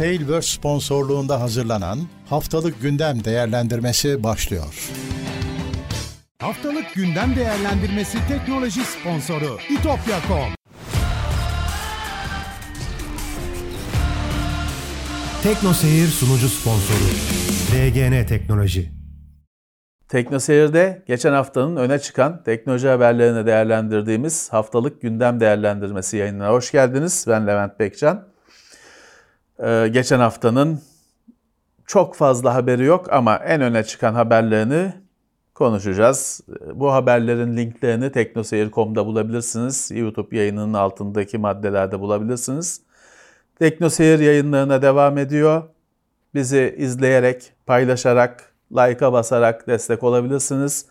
[0.00, 4.90] Tailverse sponsorluğunda hazırlanan Haftalık Gündem Değerlendirmesi başlıyor.
[6.38, 10.54] Haftalık gündem değerlendirmesi teknoloji sponsoru itopya.com
[15.42, 17.10] Tekno Seyir sunucu sponsoru
[17.72, 18.90] DGN Teknoloji.
[20.08, 27.24] Teknoseyir'de geçen haftanın öne çıkan teknoloji haberlerini değerlendirdiğimiz haftalık gündem değerlendirmesi yayınına hoş geldiniz.
[27.28, 28.29] Ben Levent Bekcan.
[29.64, 30.80] Ee, geçen haftanın
[31.86, 34.92] çok fazla haberi yok ama en öne çıkan haberlerini
[35.54, 36.40] konuşacağız.
[36.74, 39.90] Bu haberlerin linklerini teknoseyir.com'da bulabilirsiniz.
[39.94, 42.80] YouTube yayınının altındaki maddelerde bulabilirsiniz.
[43.58, 45.62] Teknoseyir yayınlarına devam ediyor.
[46.34, 50.86] Bizi izleyerek, paylaşarak, like'a basarak destek olabilirsiniz.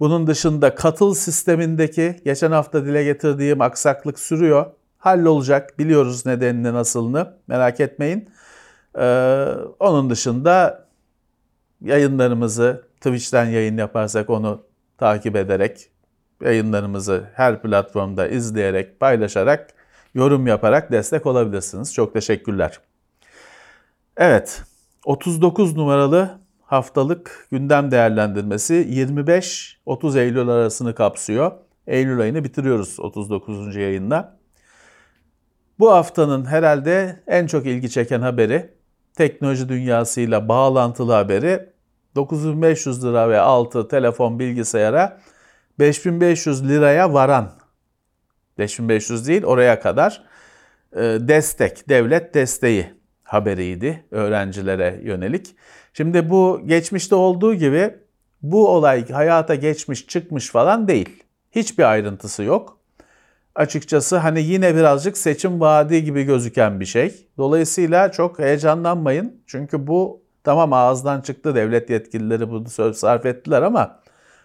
[0.00, 4.66] Bunun dışında katıl sistemindeki geçen hafta dile getirdiğim aksaklık sürüyor.
[5.00, 5.78] Hallolacak.
[5.78, 7.34] Biliyoruz nedenini nasılını.
[7.46, 8.28] Merak etmeyin.
[8.98, 9.46] Ee,
[9.78, 10.84] onun dışında
[11.80, 14.62] yayınlarımızı Twitch'ten yayın yaparsak onu
[14.98, 15.90] takip ederek
[16.42, 19.74] yayınlarımızı her platformda izleyerek, paylaşarak,
[20.14, 21.94] yorum yaparak destek olabilirsiniz.
[21.94, 22.80] Çok teşekkürler.
[24.16, 24.62] Evet,
[25.04, 31.52] 39 numaralı haftalık gündem değerlendirmesi 25-30 Eylül arasını kapsıyor.
[31.86, 33.76] Eylül ayını bitiriyoruz 39.
[33.76, 34.39] yayınla.
[35.80, 38.70] Bu haftanın herhalde en çok ilgi çeken haberi,
[39.14, 41.68] teknoloji dünyasıyla bağlantılı haberi
[42.14, 45.20] 9500 lira ve altı telefon bilgisayara
[45.78, 47.52] 5500 liraya varan
[48.58, 50.24] 5500 değil oraya kadar
[50.92, 55.56] e, destek, devlet desteği haberiydi öğrencilere yönelik.
[55.92, 57.94] Şimdi bu geçmişte olduğu gibi
[58.42, 61.22] bu olay hayata geçmiş çıkmış falan değil.
[61.50, 62.79] Hiçbir ayrıntısı yok.
[63.54, 67.28] Açıkçası hani yine birazcık seçim vaadi gibi gözüken bir şey.
[67.38, 69.42] Dolayısıyla çok heyecanlanmayın.
[69.46, 74.00] Çünkü bu tamam ağızdan çıktı devlet yetkilileri bunu söz sarf ettiler ama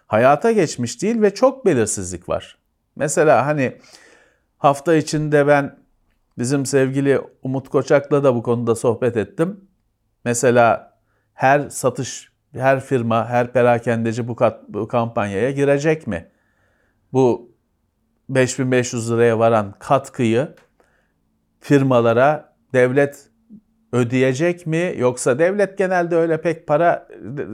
[0.08, 2.58] hayata geçmiş değil ve çok belirsizlik var.
[2.96, 3.78] Mesela hani
[4.58, 5.78] hafta içinde ben
[6.38, 9.68] bizim sevgili Umut Koçak'la da bu konuda sohbet ettim.
[10.26, 10.98] Mesela
[11.34, 16.30] her satış, her firma, her perakendeci bu, kat, bu kampanyaya girecek mi?
[17.14, 17.55] Bu
[18.30, 20.56] 5500 liraya varan katkıyı
[21.60, 23.30] firmalara devlet
[23.96, 27.08] ödeyecek mi yoksa devlet genelde öyle pek para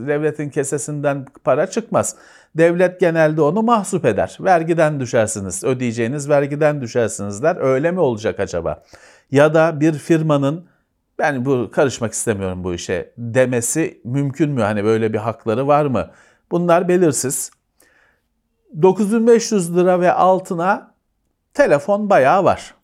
[0.06, 2.16] devletin kesesinden para çıkmaz.
[2.56, 4.38] Devlet genelde onu mahsup eder.
[4.40, 5.64] Vergiden düşersiniz.
[5.64, 7.56] Ödeyeceğiniz vergiden düşersiniz der.
[7.56, 8.82] Öyle mi olacak acaba?
[9.30, 10.66] Ya da bir firmanın
[11.18, 14.62] ben bu karışmak istemiyorum bu işe demesi mümkün mü?
[14.62, 16.10] Hani böyle bir hakları var mı?
[16.50, 17.50] Bunlar belirsiz.
[18.82, 20.94] 9500 lira ve altına
[21.54, 22.74] telefon bayağı var.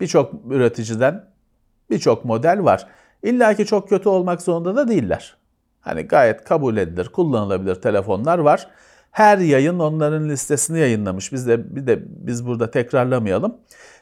[0.00, 1.24] Birçok üreticiden
[1.90, 2.86] birçok model var.
[3.22, 5.36] İlla ki çok kötü olmak zorunda da değiller.
[5.80, 8.68] Hani gayet kabul edilir, kullanılabilir telefonlar var.
[9.10, 11.32] Her yayın onların listesini yayınlamış.
[11.32, 13.56] Biz de bir de biz burada tekrarlamayalım.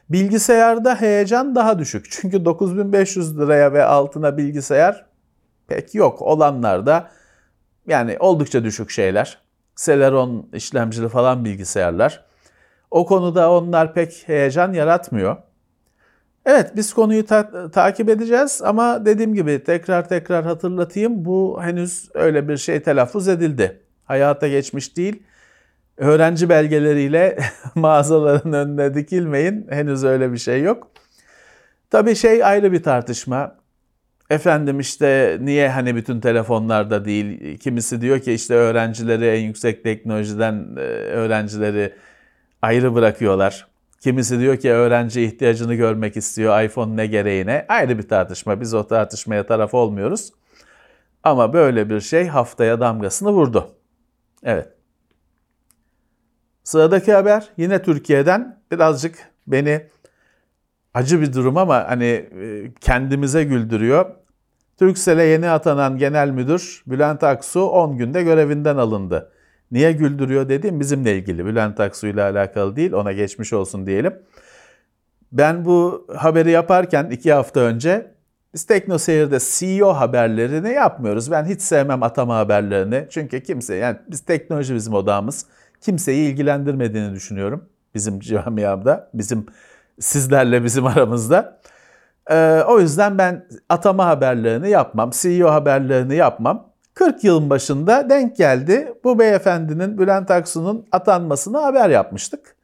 [0.09, 2.05] Bilgisayarda heyecan daha düşük.
[2.11, 5.05] Çünkü 9500 liraya ve altına bilgisayar
[5.67, 6.21] pek yok.
[6.21, 7.11] Olanlar da
[7.87, 9.37] yani oldukça düşük şeyler.
[9.75, 12.25] Celeron işlemcili falan bilgisayarlar.
[12.91, 15.37] O konuda onlar pek heyecan yaratmıyor.
[16.45, 22.47] Evet biz konuyu ta- takip edeceğiz ama dediğim gibi tekrar tekrar hatırlatayım bu henüz öyle
[22.47, 23.81] bir şey telaffuz edildi.
[24.05, 25.23] Hayata geçmiş değil.
[25.97, 27.39] Öğrenci belgeleriyle
[27.75, 29.67] mağazaların önüne dikilmeyin.
[29.69, 30.87] Henüz öyle bir şey yok.
[31.89, 33.55] Tabii şey ayrı bir tartışma.
[34.31, 37.57] Efendim işte niye hani bütün telefonlarda değil?
[37.57, 41.93] Kimisi diyor ki işte öğrencileri en yüksek teknolojiden e, öğrencileri
[42.61, 43.67] ayrı bırakıyorlar.
[43.99, 47.65] Kimisi diyor ki öğrenci ihtiyacını görmek istiyor iPhone ne gereğine.
[47.69, 48.61] Ayrı bir tartışma.
[48.61, 50.33] Biz o tartışmaya taraf olmuyoruz.
[51.23, 53.71] Ama böyle bir şey haftaya damgasını vurdu.
[54.43, 54.69] Evet.
[56.63, 59.15] Sıradaki haber yine Türkiye'den birazcık
[59.47, 59.81] beni
[60.93, 64.20] acı bir durum ama hani e, kendimize güldürüyor.
[64.81, 69.31] Türksel'e yeni atanan genel müdür Bülent Aksu 10 günde görevinden alındı.
[69.71, 71.45] Niye güldürüyor dediğim bizimle ilgili.
[71.45, 74.13] Bülent Aksu ile alakalı değil ona geçmiş olsun diyelim.
[75.31, 78.11] Ben bu haberi yaparken iki hafta önce
[78.53, 81.31] biz Tekno Seyir'de CEO haberlerini yapmıyoruz.
[81.31, 83.07] Ben hiç sevmem atama haberlerini.
[83.09, 85.45] Çünkü kimse yani biz teknoloji bizim odamız
[85.81, 87.65] kimseyi ilgilendirmediğini düşünüyorum.
[87.95, 89.45] Bizim camiamda, bizim
[89.99, 91.61] sizlerle bizim aramızda.
[92.31, 96.71] Ee, o yüzden ben atama haberlerini yapmam, CEO haberlerini yapmam.
[96.93, 98.93] 40 yılın başında denk geldi.
[99.03, 102.55] Bu beyefendinin Bülent Aksu'nun atanmasını haber yapmıştık.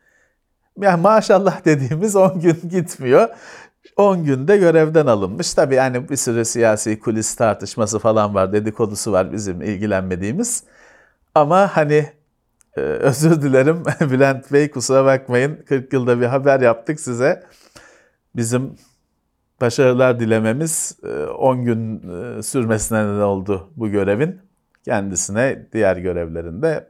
[0.81, 3.29] Yani maşallah dediğimiz 10 gün gitmiyor.
[3.97, 5.53] 10 günde görevden alınmış.
[5.53, 10.63] Tabii yani bir sürü siyasi kulis tartışması falan var, dedikodusu var bizim ilgilenmediğimiz.
[11.35, 12.09] Ama hani
[12.77, 17.43] e, özür dilerim Bülent Bey kusura bakmayın 40 yılda bir haber yaptık size.
[18.35, 18.75] Bizim
[19.62, 21.00] başarılar dilememiz
[21.38, 24.42] 10 gün e, sürmesine neden oldu bu görevin.
[24.86, 26.88] Kendisine diğer görevlerinde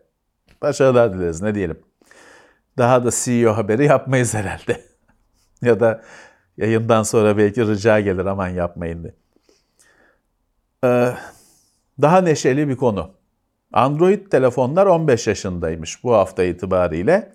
[0.61, 1.79] başarılar dileriz ne diyelim.
[2.77, 4.81] Daha da CEO haberi yapmayız herhalde.
[5.61, 6.01] ya da
[6.57, 9.13] yayından sonra belki rica gelir aman yapmayın diye.
[10.83, 11.13] Ee,
[12.01, 13.11] daha neşeli bir konu.
[13.73, 17.31] Android telefonlar 15 yaşındaymış bu hafta itibariyle.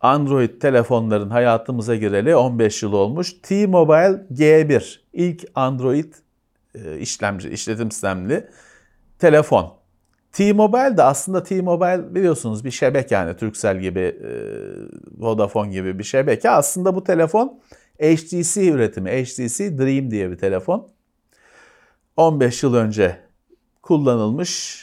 [0.00, 3.32] Android telefonların hayatımıza gireli 15 yıl olmuş.
[3.42, 6.14] T-Mobile G1 ilk Android
[6.74, 8.48] e, işlemci, işletim sistemli
[9.18, 9.78] telefon.
[10.32, 14.30] T-Mobile de aslında T-Mobile biliyorsunuz bir şebeke yani Turkcell gibi, e,
[15.18, 16.50] Vodafone gibi bir şebeke.
[16.50, 17.60] Aslında bu telefon
[18.00, 20.88] HTC üretimi, HTC Dream diye bir telefon.
[22.16, 23.20] 15 yıl önce
[23.82, 24.78] kullanılmış.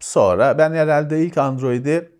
[0.00, 2.17] Sonra ben herhalde ilk Android'i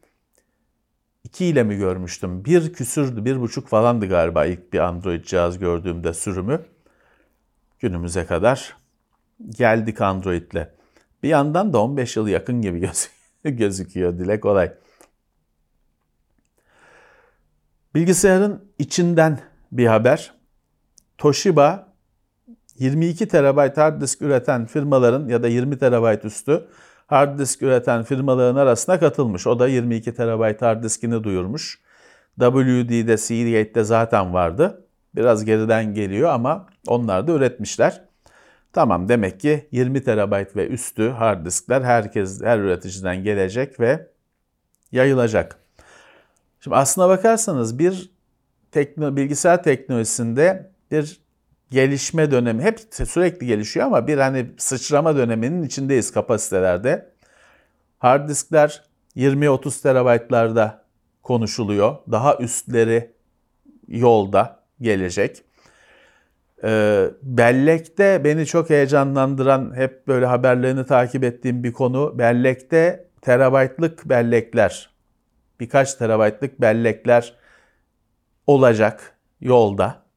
[1.28, 2.44] 2 ile mi görmüştüm?
[2.44, 6.64] Bir küsürdü, bir buçuk falandı galiba ilk bir Android cihaz gördüğümde sürümü.
[7.80, 8.76] Günümüze kadar
[9.50, 10.68] geldik Android'le.
[11.22, 13.08] Bir yandan da 15 yıl yakın gibi göz
[13.44, 14.18] gözüküyor.
[14.18, 14.72] Dile kolay.
[17.94, 19.40] Bilgisayarın içinden
[19.72, 20.34] bir haber.
[21.18, 21.92] Toshiba
[22.78, 26.68] 22 TB hard disk üreten firmaların ya da 20 TB üstü
[27.08, 29.46] hard disk üreten firmaların arasına katılmış.
[29.46, 31.80] O da 22 TB hard diskini duyurmuş.
[32.40, 34.84] WD'de, Seagate'de zaten vardı.
[35.14, 38.04] Biraz geriden geliyor ama onlar da üretmişler.
[38.72, 44.08] Tamam demek ki 20 TB ve üstü hard diskler herkes her üreticiden gelecek ve
[44.92, 45.58] yayılacak.
[46.60, 48.10] Şimdi aslına bakarsanız bir
[48.70, 51.20] tekno, bilgisayar teknolojisinde bir
[51.70, 57.10] gelişme dönemi hep sürekli gelişiyor ama bir hani sıçrama döneminin içindeyiz kapasitelerde.
[57.98, 58.82] Hard diskler
[59.16, 60.84] 20-30 terabaytlarda
[61.22, 61.96] konuşuluyor.
[62.10, 63.10] Daha üstleri
[63.88, 65.42] yolda gelecek.
[66.64, 72.18] Ee, bellekte beni çok heyecanlandıran, hep böyle haberlerini takip ettiğim bir konu.
[72.18, 74.90] Bellekte terabaytlık bellekler,
[75.60, 77.34] birkaç terabaytlık bellekler
[78.46, 80.07] olacak yolda.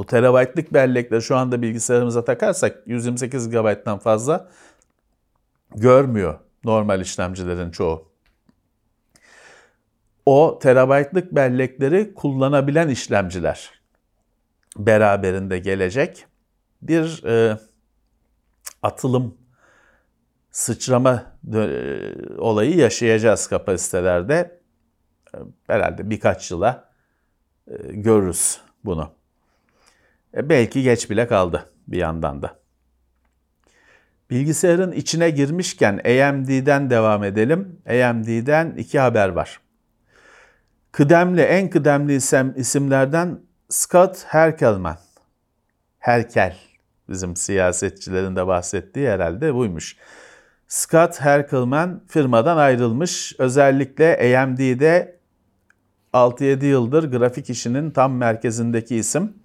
[0.00, 4.48] Bu terabaytlık bellekleri şu anda bilgisayarımıza takarsak 128 GB'dan fazla
[5.74, 8.08] görmüyor normal işlemcilerin çoğu.
[10.26, 13.70] O terabaytlık bellekleri kullanabilen işlemciler
[14.76, 16.26] beraberinde gelecek
[16.82, 17.58] bir e,
[18.82, 19.38] atılım
[20.50, 21.68] sıçrama e,
[22.38, 24.60] olayı yaşayacağız kapasitelerde.
[25.34, 26.90] E, herhalde birkaç yıla
[27.68, 29.19] e, görürüz bunu.
[30.36, 32.60] E, belki geç bile kaldı bir yandan da.
[34.30, 37.80] Bilgisayarın içine girmişken AMD'den devam edelim.
[37.88, 39.60] AMD'den iki haber var.
[40.92, 44.98] Kıdemli, en kıdemli isim, isimlerden Scott Herkelman.
[45.98, 46.56] Herkel,
[47.08, 49.96] bizim siyasetçilerin de bahsettiği herhalde buymuş.
[50.68, 53.34] Scott Herkelman firmadan ayrılmış.
[53.38, 55.20] Özellikle AMD'de
[56.12, 59.39] 6-7 yıldır grafik işinin tam merkezindeki isim.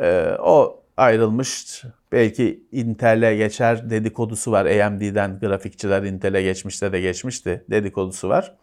[0.00, 1.82] Ee, o ayrılmış.
[2.12, 4.66] Belki Intel'e geçer dedikodusu var.
[4.66, 8.56] AMD'den grafikçiler Intel'e geçmişte de geçmişti dedikodusu var.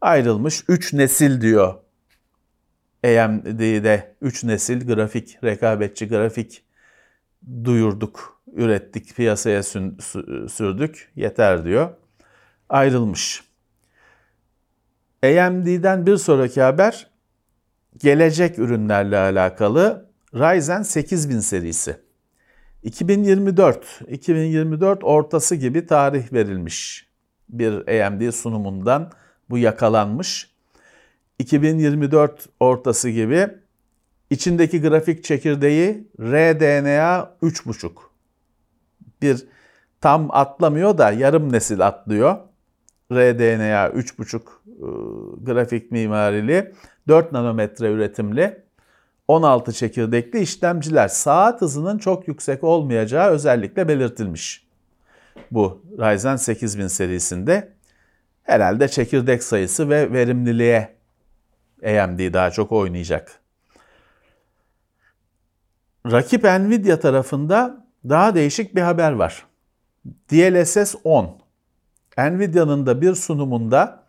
[0.00, 0.64] Ayrılmış.
[0.68, 1.74] 3 nesil diyor
[3.06, 6.64] AMD'de 3 nesil grafik, rekabetçi grafik
[7.64, 9.62] duyurduk, ürettik, piyasaya
[10.48, 11.90] sürdük, yeter diyor.
[12.68, 13.44] Ayrılmış.
[15.24, 17.10] AMD'den bir sonraki haber
[17.98, 21.96] gelecek ürünlerle alakalı Ryzen 8000 serisi.
[22.82, 27.06] 2024, 2024 ortası gibi tarih verilmiş
[27.48, 27.72] bir
[28.06, 29.12] AMD sunumundan
[29.50, 30.50] bu yakalanmış.
[31.38, 33.48] 2024 ortası gibi
[34.30, 37.90] içindeki grafik çekirdeği RDNA 3.5.
[39.22, 39.46] Bir
[40.00, 42.36] tam atlamıyor da yarım nesil atlıyor.
[43.12, 44.34] RDNA 3.5
[44.82, 46.72] ıı, grafik mimarili
[47.08, 48.65] 4 nanometre üretimli
[49.28, 54.66] 16 çekirdekli işlemciler saat hızının çok yüksek olmayacağı özellikle belirtilmiş.
[55.50, 57.72] Bu Ryzen 8000 serisinde
[58.42, 60.96] herhalde çekirdek sayısı ve verimliliğe
[61.84, 63.40] AMD daha çok oynayacak.
[66.10, 69.46] Rakip Nvidia tarafında daha değişik bir haber var.
[70.30, 71.38] DLSS 10.
[72.18, 74.05] Nvidia'nın da bir sunumunda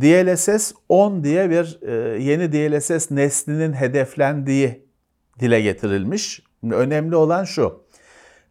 [0.00, 4.86] DLSS 10 diye bir e, yeni DLSS neslinin hedeflendiği
[5.40, 6.42] dile getirilmiş.
[6.72, 7.84] Önemli olan şu.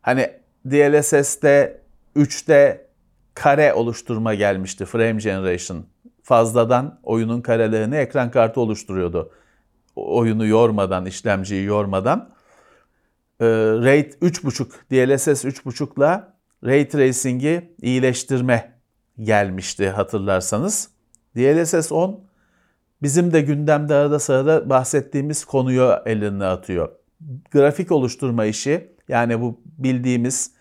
[0.01, 0.29] Hani
[0.65, 1.81] DLSS'te
[2.15, 2.87] 3'te
[3.33, 4.85] kare oluşturma gelmişti.
[4.85, 5.85] Frame generation.
[6.23, 9.31] Fazladan oyunun karelerini ekran kartı oluşturuyordu.
[9.95, 12.29] Oyunu yormadan, işlemciyi yormadan.
[13.39, 13.45] Ee,
[13.83, 16.33] RAID 3.5, DLSS 3.5'la
[16.65, 18.79] Ray Tracing'i iyileştirme
[19.19, 20.92] gelmişti hatırlarsanız.
[21.35, 22.19] DLSS 10
[23.01, 26.89] bizim de gündemde arada sırada bahsettiğimiz konuyu eline atıyor.
[27.51, 30.51] Grafik oluşturma işi yani bu bildiğimiz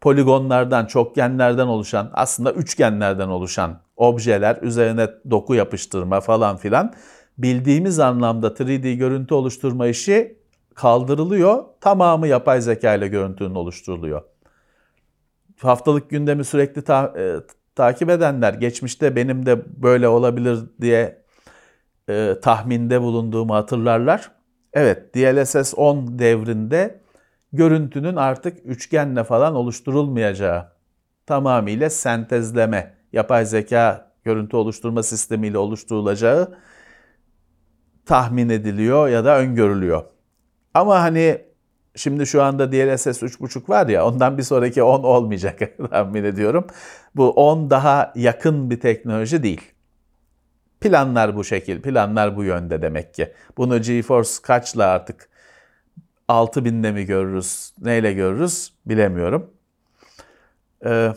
[0.00, 6.94] poligonlardan, çokgenlerden oluşan, aslında üçgenlerden oluşan objeler, üzerine doku yapıştırma falan filan
[7.38, 10.38] bildiğimiz anlamda 3D görüntü oluşturma işi
[10.74, 11.64] kaldırılıyor.
[11.80, 14.22] Tamamı yapay zeka ile görüntünün oluşturuluyor.
[15.60, 17.36] Haftalık gündemi sürekli ta- e,
[17.76, 21.22] takip edenler, geçmişte benim de böyle olabilir diye
[22.08, 24.30] e, tahminde bulunduğumu hatırlarlar.
[24.72, 27.00] Evet, DLSS 10 devrinde
[27.52, 30.72] görüntünün artık üçgenle falan oluşturulmayacağı,
[31.26, 36.58] tamamıyla sentezleme, yapay zeka görüntü oluşturma sistemiyle oluşturulacağı
[38.06, 40.02] tahmin ediliyor ya da öngörülüyor.
[40.74, 41.46] Ama hani
[41.96, 45.58] şimdi şu anda DLSS 3.5 var ya ondan bir sonraki 10 olmayacak
[45.90, 46.66] tahmin ediyorum.
[47.14, 49.72] Bu 10 daha yakın bir teknoloji değil.
[50.80, 53.32] Planlar bu şekil, planlar bu yönde demek ki.
[53.56, 55.28] Bunu GeForce kaçla artık
[56.28, 59.50] 6000'de mi görürüz, neyle görürüz bilemiyorum.
[60.84, 61.12] Ee,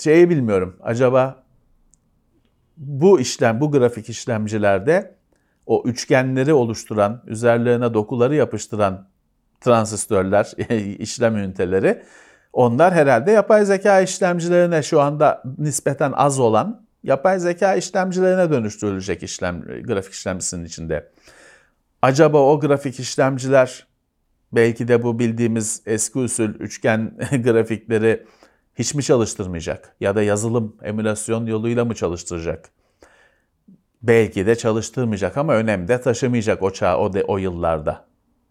[0.00, 0.76] şeyi bilmiyorum.
[0.82, 1.42] Acaba
[2.76, 5.14] bu işlem, bu grafik işlemcilerde
[5.66, 9.11] o üçgenleri oluşturan, üzerlerine dokuları yapıştıran
[9.64, 10.52] transistörler,
[10.98, 12.02] işlem üniteleri
[12.52, 19.62] onlar herhalde yapay zeka işlemcilerine şu anda nispeten az olan yapay zeka işlemcilerine dönüştürülecek işlem
[19.62, 21.10] grafik işlemcisinin içinde.
[22.02, 23.86] Acaba o grafik işlemciler
[24.52, 28.26] belki de bu bildiğimiz eski usul üçgen grafikleri
[28.74, 29.96] hiç mi çalıştırmayacak?
[30.00, 32.68] Ya da yazılım, emülasyon yoluyla mı çalıştıracak?
[34.02, 38.04] Belki de çalıştırmayacak ama önem de taşımayacak o çağ, o, de, o yıllarda.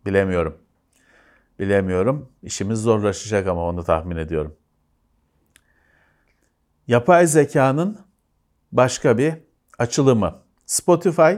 [0.06, 0.58] Bilemiyorum.
[1.62, 2.30] Bilemiyorum.
[2.44, 4.56] İşimiz zorlaşacak ama onu tahmin ediyorum.
[6.88, 7.98] Yapay zekanın
[8.72, 9.34] başka bir
[9.80, 10.44] açılımı.
[10.66, 11.32] Spotify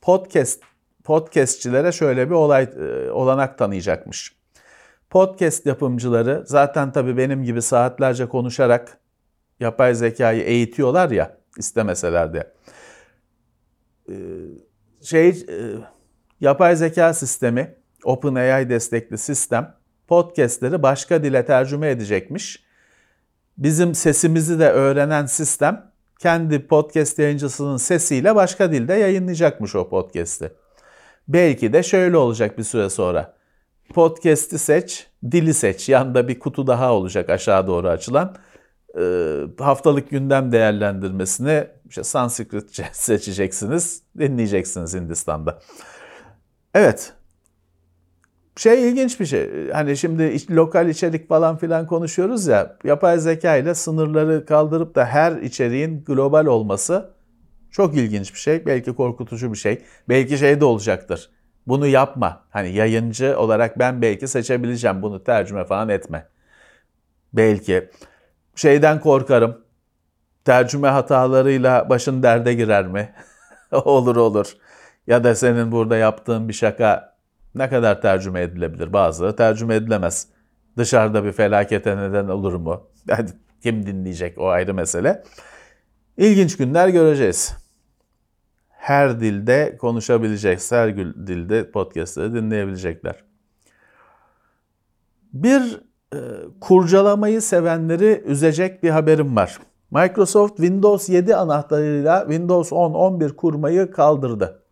[0.00, 0.62] podcast
[1.04, 4.36] podcastçilere şöyle bir olay e, olanak tanıyacakmış.
[5.10, 8.98] Podcast yapımcıları zaten tabii benim gibi saatlerce konuşarak
[9.60, 12.54] yapay zekayı eğitiyorlar ya istemeseler de.
[14.08, 14.14] Ee,
[15.02, 15.56] şey e,
[16.40, 19.74] yapay zeka sistemi, OpenAI destekli sistem
[20.08, 22.64] podcastleri başka dile tercüme edecekmiş.
[23.58, 30.52] Bizim sesimizi de öğrenen sistem kendi podcast yayıncısının sesiyle başka dilde yayınlayacakmış o podcast'i.
[31.28, 33.34] Belki de şöyle olacak bir süre sonra.
[33.94, 35.88] Podcast'i seç, dili seç.
[35.88, 38.36] Yanında bir kutu daha olacak aşağı doğru açılan.
[38.98, 45.58] Ee, haftalık gündem değerlendirmesini işte Sanskritçe seçeceksiniz, dinleyeceksiniz Hindistan'da.
[46.74, 47.12] Evet.
[48.56, 49.70] Şey ilginç bir şey.
[49.70, 52.76] Hani şimdi lokal içerik falan filan konuşuyoruz ya.
[52.84, 57.10] Yapay zeka ile sınırları kaldırıp da her içeriğin global olması
[57.70, 58.66] çok ilginç bir şey.
[58.66, 59.82] Belki korkutucu bir şey.
[60.08, 61.30] Belki şey de olacaktır.
[61.66, 62.44] Bunu yapma.
[62.50, 65.02] Hani yayıncı olarak ben belki seçebileceğim.
[65.02, 66.26] Bunu tercüme falan etme.
[67.32, 67.90] Belki.
[68.54, 69.64] Şeyden korkarım.
[70.44, 73.14] Tercüme hatalarıyla başın derde girer mi?
[73.72, 74.52] olur olur.
[75.06, 77.13] Ya da senin burada yaptığın bir şaka
[77.54, 78.92] ne kadar tercüme edilebilir?
[78.92, 80.28] Bazıları tercüme edilemez.
[80.76, 82.86] Dışarıda bir felakete neden olur mu?
[83.08, 83.28] Yani
[83.62, 85.22] kim dinleyecek o ayrı mesele.
[86.16, 87.64] İlginç günler göreceğiz
[88.84, 93.24] her dilde konuşabilecek, her dilde podcastları dinleyebilecekler.
[95.32, 95.80] Bir
[96.14, 96.18] e,
[96.60, 99.58] kurcalamayı sevenleri üzecek bir haberim var.
[99.90, 104.62] Microsoft Windows 7 anahtarıyla Windows 10-11 kurmayı kaldırdı.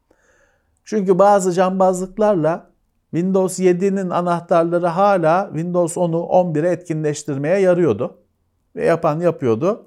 [0.84, 2.70] Çünkü bazı cambazlıklarla
[3.12, 8.18] Windows 7'nin anahtarları hala Windows 10'u 11'e etkinleştirmeye yarıyordu.
[8.76, 9.86] Ve yapan yapıyordu.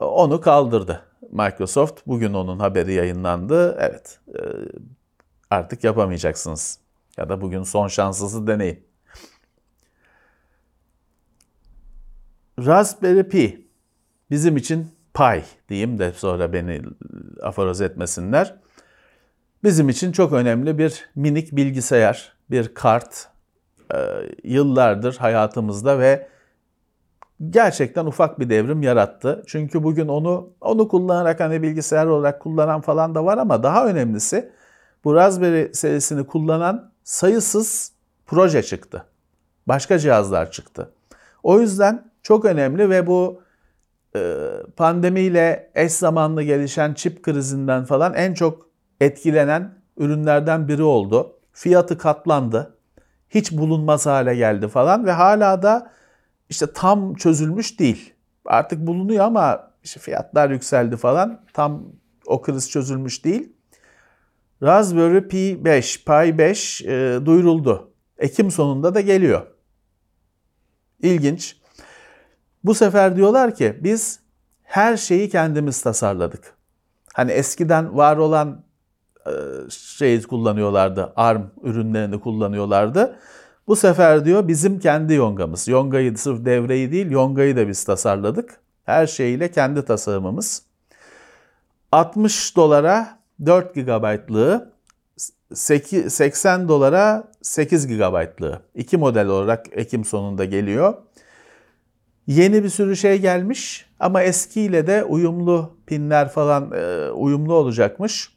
[0.00, 1.02] Onu kaldırdı.
[1.32, 3.76] Microsoft bugün onun haberi yayınlandı.
[3.80, 4.40] Evet e,
[5.50, 6.78] artık yapamayacaksınız.
[7.16, 8.86] Ya da bugün son şansınızı deneyin.
[12.58, 13.68] Raspberry Pi
[14.30, 16.82] bizim için Pi diyeyim de sonra beni
[17.42, 18.56] aforoz etmesinler.
[19.64, 23.28] Bizim için çok önemli bir minik bilgisayar, bir kart.
[23.94, 23.98] E,
[24.44, 26.28] yıllardır hayatımızda ve
[27.50, 29.42] gerçekten ufak bir devrim yarattı.
[29.46, 34.52] Çünkü bugün onu onu kullanarak hani bilgisayar olarak kullanan falan da var ama daha önemlisi
[35.04, 37.92] bu Raspberry serisini kullanan sayısız
[38.26, 39.04] proje çıktı.
[39.68, 40.92] Başka cihazlar çıktı.
[41.42, 43.42] O yüzden çok önemli ve bu
[44.16, 44.42] e,
[44.76, 48.68] pandemiyle eş zamanlı gelişen çip krizinden falan en çok
[49.00, 51.35] etkilenen ürünlerden biri oldu.
[51.56, 52.78] Fiyatı katlandı.
[53.30, 55.92] Hiç bulunmaz hale geldi falan ve hala da
[56.48, 58.14] işte tam çözülmüş değil.
[58.44, 61.40] Artık bulunuyor ama işte fiyatlar yükseldi falan.
[61.52, 61.82] Tam
[62.26, 63.52] o kriz çözülmüş değil.
[64.62, 67.92] Raspberry Pi 5, Pi 5 e, duyuruldu.
[68.18, 69.46] Ekim sonunda da geliyor.
[71.02, 71.56] İlginç.
[72.64, 74.20] Bu sefer diyorlar ki biz
[74.62, 76.54] her şeyi kendimiz tasarladık.
[77.14, 78.65] Hani eskiden var olan
[79.26, 83.16] e, şeyi kullanıyorlardı, ARM ürünlerini kullanıyorlardı.
[83.66, 85.68] Bu sefer diyor bizim kendi yongamız.
[85.68, 88.60] Yongayı sırf devreyi değil, yongayı da biz tasarladık.
[88.84, 90.62] Her şeyiyle kendi tasarımımız.
[91.92, 94.72] 60 dolara 4 GB'lığı,
[95.54, 98.62] 80 dolara 8 GB'lığı.
[98.74, 100.94] İki model olarak Ekim sonunda geliyor.
[102.26, 108.35] Yeni bir sürü şey gelmiş ama eskiyle de uyumlu pinler falan e, uyumlu olacakmış.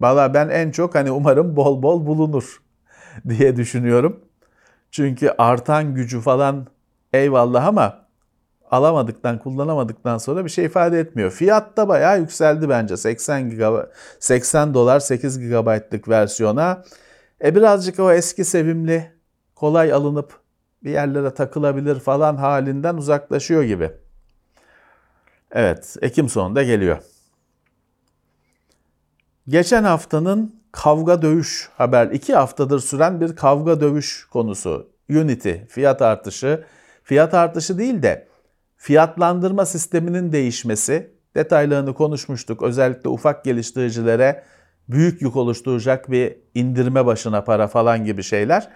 [0.00, 2.62] Valla ben en çok hani umarım bol bol bulunur
[3.28, 4.20] diye düşünüyorum.
[4.90, 6.66] Çünkü artan gücü falan
[7.12, 8.04] eyvallah ama
[8.70, 11.30] alamadıktan, kullanamadıktan sonra bir şey ifade etmiyor.
[11.30, 12.96] Fiyat da bayağı yükseldi bence.
[12.96, 13.86] 80 GB
[14.20, 16.84] 80 dolar 8 GB'lık versiyona.
[17.44, 19.12] E birazcık o eski sevimli,
[19.54, 20.40] kolay alınıp
[20.84, 23.90] bir yerlere takılabilir falan halinden uzaklaşıyor gibi.
[25.52, 26.98] Evet, Ekim sonunda geliyor.
[29.48, 34.90] Geçen haftanın kavga dövüş haber, iki haftadır süren bir kavga dövüş konusu.
[35.10, 36.64] Unity, fiyat artışı,
[37.02, 38.28] fiyat artışı değil de
[38.76, 42.62] fiyatlandırma sisteminin değişmesi, detaylarını konuşmuştuk.
[42.62, 44.44] Özellikle ufak geliştiricilere
[44.88, 48.68] büyük yük oluşturacak bir indirme başına para falan gibi şeyler.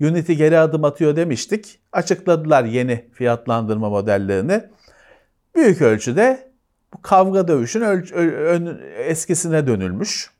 [0.00, 1.80] Unity geri adım atıyor demiştik.
[1.92, 4.60] Açıkladılar yeni fiyatlandırma modellerini.
[5.54, 6.53] Büyük ölçüde
[6.94, 7.82] bu kavga dövüşün
[8.96, 10.30] eskisine dönülmüş.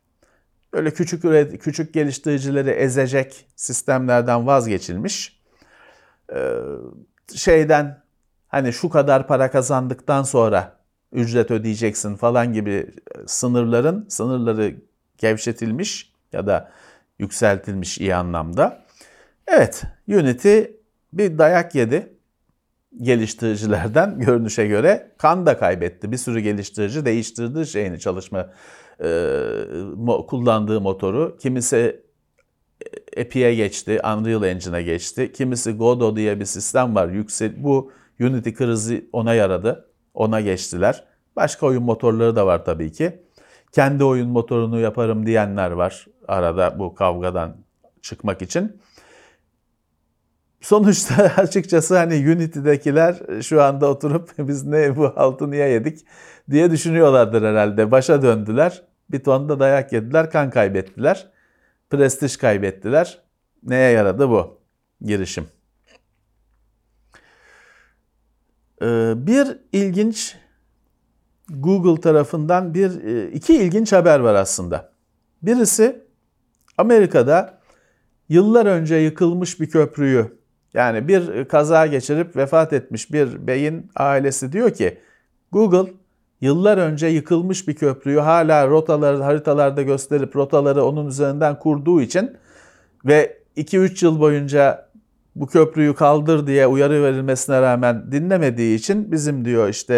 [0.73, 1.23] Böyle küçük
[1.61, 5.41] küçük geliştiricileri ezecek sistemlerden vazgeçilmiş.
[6.33, 6.55] Ee,
[7.35, 8.03] şeyden
[8.49, 10.77] hani şu kadar para kazandıktan sonra
[11.13, 12.87] ücret ödeyeceksin falan gibi
[13.27, 14.75] sınırların sınırları
[15.19, 16.73] gevşetilmiş ya da
[17.19, 18.85] yükseltilmiş iyi anlamda.
[19.47, 20.61] Evet, Unity
[21.13, 22.14] bir dayak yedi
[23.03, 26.13] geliştiricilerden görünüşe göre kan da kaybetti.
[26.13, 28.51] Bir sürü geliştirici değiştirdi şeyini çalışma
[29.05, 29.09] e,
[29.97, 31.37] mo, kullandığı motoru.
[31.41, 32.05] Kimisi
[33.17, 35.33] Epi'ye geçti, Unreal Engine'e geçti.
[35.33, 37.09] Kimisi Godot diye bir sistem var.
[37.09, 39.91] Yüksel bu Unity krizi ona yaradı.
[40.15, 41.05] Ona geçtiler.
[41.37, 43.25] Başka oyun motorları da var tabii ki.
[43.73, 47.57] Kendi oyun motorunu yaparım diyenler var arada bu kavgadan
[48.03, 48.81] çıkmak için.
[50.65, 56.07] Sonuçta açıkçası hani Unity'dekiler şu anda oturup biz ne bu altı niye yedik
[56.51, 57.91] diye düşünüyorlardır herhalde.
[57.91, 58.83] Başa döndüler.
[59.11, 61.31] Bir ton da dayak yediler, kan kaybettiler.
[61.91, 63.23] Prestij kaybettiler.
[63.63, 64.61] Neye yaradı bu
[65.01, 65.47] girişim?
[68.83, 70.37] Ee, bir ilginç
[71.49, 74.93] Google tarafından bir e, iki ilginç haber var aslında.
[75.43, 76.05] Birisi
[76.79, 77.61] Amerika'da
[78.29, 80.44] yıllar önce yıkılmış bir köprüyü
[80.75, 84.99] yani bir kaza geçirip vefat etmiş bir beyin ailesi diyor ki
[85.53, 85.93] Google
[86.41, 92.37] yıllar önce yıkılmış bir köprüyü hala rotaları haritalarda gösterip rotaları onun üzerinden kurduğu için
[93.05, 94.89] ve 2-3 yıl boyunca
[95.37, 99.95] bu köprüyü kaldır diye uyarı verilmesine rağmen dinlemediği için bizim diyor işte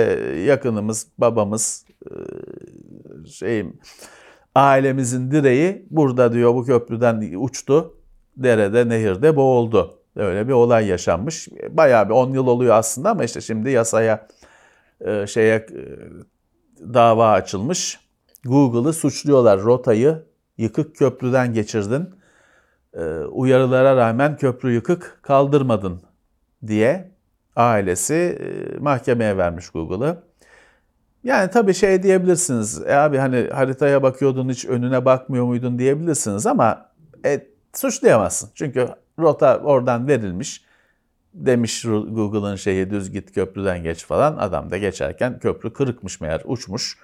[0.46, 1.86] yakınımız, babamız,
[3.30, 3.76] şeyim
[4.54, 7.92] ailemizin direği burada diyor bu köprüden uçtu.
[8.36, 9.95] Derede, nehirde boğuldu.
[10.16, 11.48] Öyle bir olay yaşanmış.
[11.70, 14.28] Bayağı bir 10 yıl oluyor aslında ama işte şimdi yasaya
[15.00, 15.64] e, şeye e,
[16.94, 18.00] dava açılmış.
[18.44, 19.60] Google'ı suçluyorlar.
[19.62, 20.22] Rotayı
[20.58, 22.10] yıkık köprüden geçirdin.
[22.94, 26.02] E, uyarılara rağmen köprü yıkık kaldırmadın
[26.66, 27.10] diye
[27.56, 28.38] ailesi
[28.80, 30.22] mahkemeye vermiş Google'ı.
[31.24, 32.82] Yani tabii şey diyebilirsiniz.
[32.86, 36.90] E abi hani haritaya bakıyordun hiç önüne bakmıyor muydun diyebilirsiniz ama
[37.24, 38.50] e, suçlayamazsın.
[38.54, 40.64] Çünkü rota oradan verilmiş.
[41.34, 44.36] Demiş Google'ın şeyi düz git köprüden geç falan.
[44.36, 46.98] Adam da geçerken köprü kırıkmış meğer uçmuş.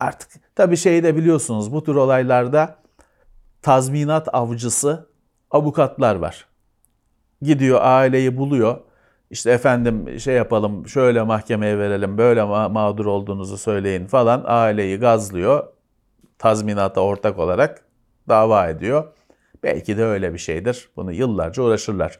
[0.00, 2.76] Artık tabii şeyi de biliyorsunuz bu tür olaylarda
[3.62, 5.08] tazminat avcısı
[5.50, 6.46] avukatlar var.
[7.42, 8.80] Gidiyor aileyi buluyor.
[9.30, 15.66] İşte efendim şey yapalım şöyle mahkemeye verelim böyle ma- mağdur olduğunuzu söyleyin falan aileyi gazlıyor.
[16.38, 17.84] Tazminata ortak olarak
[18.28, 19.04] dava ediyor
[19.62, 20.88] Belki de öyle bir şeydir.
[20.96, 22.18] Bunu yıllarca uğraşırlar.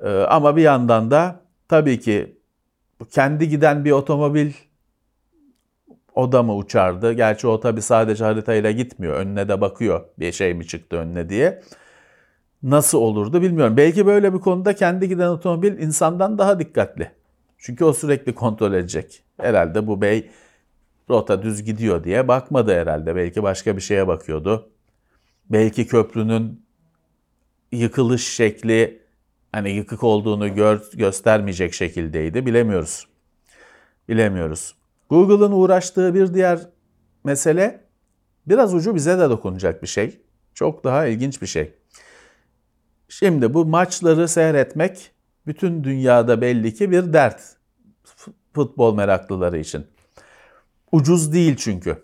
[0.00, 2.38] Ee, ama bir yandan da tabii ki
[3.10, 4.52] kendi giden bir otomobil
[6.14, 7.12] o da mı uçardı?
[7.12, 9.14] Gerçi o tabii sadece haritayla gitmiyor.
[9.14, 11.62] Önüne de bakıyor bir şey mi çıktı önüne diye.
[12.62, 13.76] Nasıl olurdu bilmiyorum.
[13.76, 17.10] Belki böyle bir konuda kendi giden otomobil insandan daha dikkatli.
[17.58, 19.22] Çünkü o sürekli kontrol edecek.
[19.40, 20.30] Herhalde bu bey
[21.10, 23.16] rota düz gidiyor diye bakmadı herhalde.
[23.16, 24.70] Belki başka bir şeye bakıyordu.
[25.50, 26.66] Belki köprünün
[27.72, 29.02] yıkılış şekli
[29.52, 32.46] hani yıkık olduğunu gör, göstermeyecek şekildeydi.
[32.46, 33.08] Bilemiyoruz.
[34.08, 34.74] Bilemiyoruz.
[35.10, 36.60] Google'ın uğraştığı bir diğer
[37.24, 37.84] mesele
[38.46, 40.20] biraz ucu bize de dokunacak bir şey.
[40.54, 41.74] Çok daha ilginç bir şey.
[43.08, 45.10] Şimdi bu maçları seyretmek
[45.46, 47.40] bütün dünyada belli ki bir dert
[48.54, 49.86] futbol meraklıları için.
[50.92, 52.03] Ucuz değil çünkü.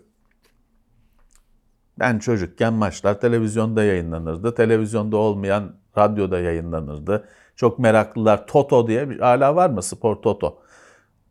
[2.01, 4.55] Ben çocukken maçlar televizyonda yayınlanırdı.
[4.55, 7.27] Televizyonda olmayan radyoda yayınlanırdı.
[7.55, 10.59] Çok meraklılar Toto diye bir hala var mı spor Toto?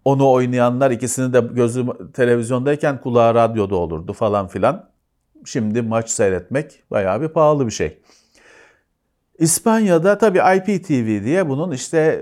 [0.05, 4.91] Onu oynayanlar ikisini de gözü televizyondayken kulağı radyoda olurdu falan filan.
[5.45, 8.03] Şimdi maç seyretmek bayağı bir pahalı bir şey.
[9.41, 12.21] İspanya'da tabii IPTV diye bunun işte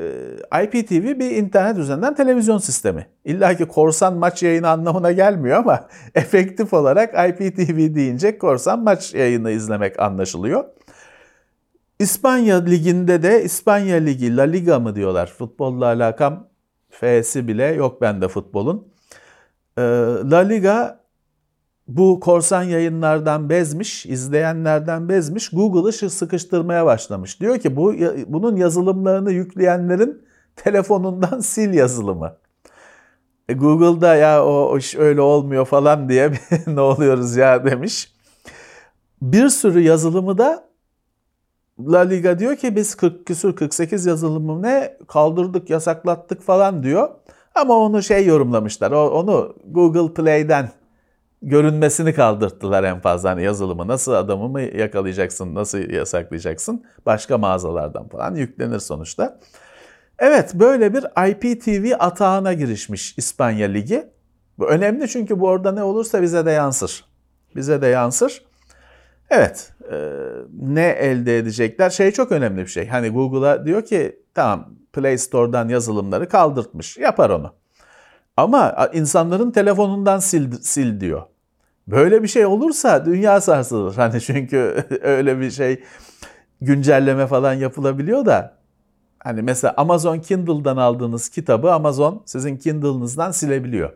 [0.52, 3.06] e, IPTV bir internet üzerinden televizyon sistemi.
[3.24, 9.50] İlla ki korsan maç yayını anlamına gelmiyor ama efektif olarak IPTV deyince korsan maç yayını
[9.50, 10.64] izlemek anlaşılıyor.
[11.98, 15.26] İspanya liginde de İspanya Ligi, La Liga mı diyorlar.
[15.26, 16.48] Futbolla alakam
[16.90, 18.88] F'si bile yok bende futbolun.
[19.78, 19.82] Ee,
[20.30, 21.00] La Liga
[21.88, 27.40] bu korsan yayınlardan bezmiş, izleyenlerden bezmiş, Google'ı sıkıştırmaya başlamış.
[27.40, 27.94] Diyor ki bu
[28.26, 30.22] bunun yazılımlarını yükleyenlerin
[30.56, 32.36] telefonundan sil yazılımı.
[33.48, 36.32] E, Google'da ya o, iş öyle olmuyor falan diye
[36.66, 38.12] ne oluyoruz ya demiş.
[39.22, 40.68] Bir sürü yazılımı da
[41.80, 47.08] La Liga diyor ki biz 40 küsur 48 yazılımı ne kaldırdık yasaklattık falan diyor.
[47.54, 48.90] Ama onu şey yorumlamışlar.
[48.90, 50.70] Onu Google Play'den
[51.42, 53.30] görünmesini kaldırttılar en fazla.
[53.30, 56.84] Hani yazılımı nasıl adamı mı yakalayacaksın, nasıl yasaklayacaksın?
[57.06, 59.38] Başka mağazalardan falan yüklenir sonuçta.
[60.18, 64.06] Evet böyle bir IPTV atağına girişmiş İspanya Ligi.
[64.58, 67.04] Bu önemli çünkü bu orada ne olursa bize de yansır.
[67.56, 68.42] Bize de yansır.
[69.30, 69.96] Evet e,
[70.52, 71.90] ne elde edecekler?
[71.90, 72.88] Şey çok önemli bir şey.
[72.88, 76.96] Hani Google'a diyor ki tamam Play Store'dan yazılımları kaldırtmış.
[76.96, 77.54] Yapar onu.
[78.38, 81.22] Ama insanların telefonundan sil, sil diyor.
[81.88, 83.94] Böyle bir şey olursa dünya sarsılır.
[83.96, 85.84] Hani çünkü öyle bir şey
[86.60, 88.58] güncelleme falan yapılabiliyor da
[89.18, 93.92] hani mesela Amazon Kindle'dan aldığınız kitabı Amazon sizin Kindle'ınızdan silebiliyor.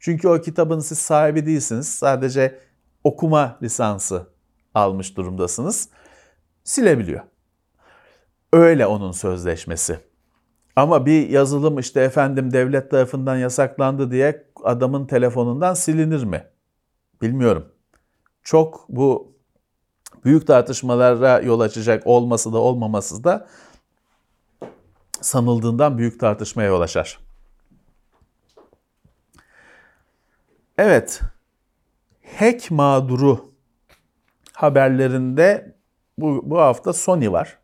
[0.00, 1.88] Çünkü o kitabın siz sahibi değilsiniz.
[1.88, 2.58] Sadece
[3.04, 4.26] okuma lisansı
[4.74, 5.88] almış durumdasınız.
[6.64, 7.20] Silebiliyor.
[8.52, 10.05] Öyle onun sözleşmesi.
[10.76, 16.46] Ama bir yazılım işte efendim devlet tarafından yasaklandı diye adamın telefonundan silinir mi?
[17.22, 17.72] Bilmiyorum.
[18.42, 19.36] Çok bu
[20.24, 23.48] büyük tartışmalara yol açacak olması da olmaması da
[25.20, 27.18] sanıldığından büyük tartışmaya yol açar.
[30.78, 31.20] Evet,
[32.38, 33.52] hack mağduru
[34.52, 35.76] haberlerinde
[36.18, 37.58] bu, bu hafta Sony var.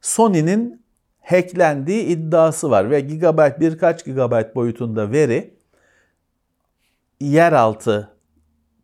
[0.00, 0.85] Sony'nin
[1.26, 5.54] hacklendiği iddiası var ve gigabyte birkaç gigabyte boyutunda veri
[7.20, 8.16] yeraltı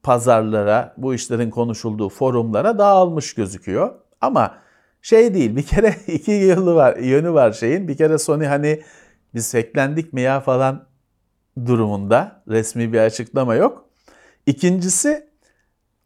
[0.03, 3.95] pazarlara, bu işlerin konuşulduğu forumlara dağılmış gözüküyor.
[4.21, 4.59] Ama
[5.03, 7.89] şey değil bir kere iki yılı var, yönü var şeyin.
[7.89, 8.83] Bir kere Sony hani
[9.35, 10.87] biz hacklendik mi ya falan
[11.67, 13.89] durumunda resmi bir açıklama yok.
[14.47, 15.31] İkincisi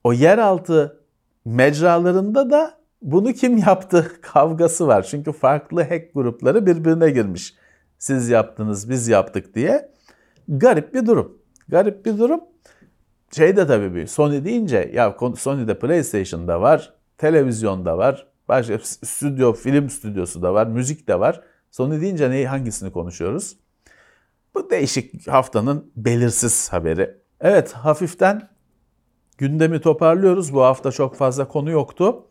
[0.05, 1.01] o yeraltı
[1.45, 5.03] mecralarında da bunu kim yaptı kavgası var.
[5.03, 7.55] Çünkü farklı hack grupları birbirine girmiş.
[7.99, 9.93] Siz yaptınız, biz yaptık diye.
[10.49, 11.39] Garip bir durum.
[11.69, 12.41] Garip bir durum.
[13.37, 19.91] Şey de tabii bir Sony deyince ya Sony'de PlayStation'da var, televizyonda var, başka stüdyo, film
[19.91, 21.41] stüdyosu da var, müzik de var.
[21.71, 23.57] Sony deyince neyi hangisini konuşuyoruz?
[24.55, 27.15] Bu değişik haftanın belirsiz haberi.
[27.41, 28.49] Evet hafiften
[29.39, 30.55] gündemi toparlıyoruz.
[30.55, 32.27] Bu hafta çok fazla konu yoktu.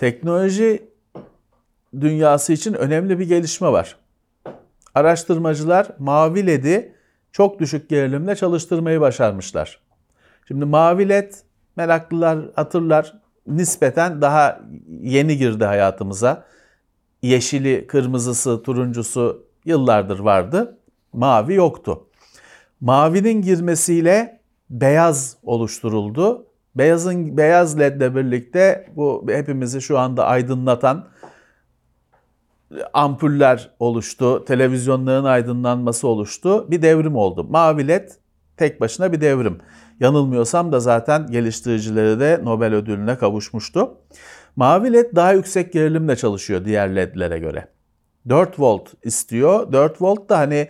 [0.00, 0.82] Teknoloji
[2.00, 3.96] dünyası için önemli bir gelişme var.
[4.94, 6.94] Araştırmacılar mavi led'i
[7.32, 9.80] çok düşük gerilimle çalıştırmayı başarmışlar.
[10.48, 11.32] Şimdi mavi led
[11.76, 14.60] meraklılar hatırlar nispeten daha
[15.00, 16.44] yeni girdi hayatımıza.
[17.22, 20.78] Yeşili, kırmızısı, turuncusu yıllardır vardı.
[21.12, 22.06] Mavi yoktu.
[22.80, 31.08] Mavinin girmesiyle beyaz oluşturuldu Beyazın beyaz ledle birlikte bu hepimizi şu anda aydınlatan
[32.92, 36.70] ampuller oluştu, televizyonların aydınlanması oluştu.
[36.70, 37.44] Bir devrim oldu.
[37.44, 38.08] Mavi led
[38.56, 39.58] tek başına bir devrim.
[40.00, 43.96] Yanılmıyorsam da zaten geliştiricileri de Nobel ödülüne kavuşmuştu.
[44.56, 47.66] Mavi led daha yüksek gerilimle çalışıyor diğer ledlere göre.
[48.28, 49.72] 4 volt istiyor.
[49.72, 50.68] 4 volt da hani